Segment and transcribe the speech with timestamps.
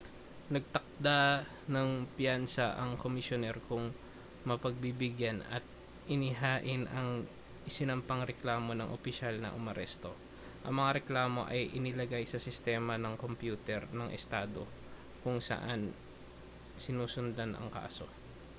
[0.55, 1.19] nagtakda
[1.73, 3.85] ng piyansa ang komisyoner kung
[4.49, 5.61] mapagbibigyan at
[6.13, 7.09] inihain ang
[7.69, 10.09] isinampang reklamo ng opisyal na umaresto
[10.65, 14.61] ang mga reklamo ay inilagay sa sistema ng kompyuter ng estado
[15.23, 15.81] kung saan
[16.83, 18.07] sinusundan ang kaso